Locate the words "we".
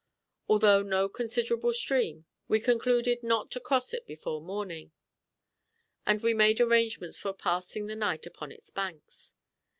2.47-2.59, 6.23-6.33